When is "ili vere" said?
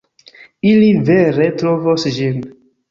0.71-1.51